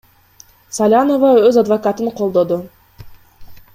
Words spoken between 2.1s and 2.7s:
колдоду.